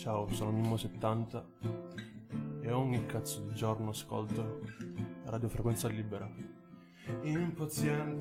[0.00, 1.42] Ciao, sono Mimmo70
[2.62, 4.60] e ogni cazzo di giorno ascolto
[5.26, 6.26] radiofrequenza libera.
[7.20, 8.00] Impaziente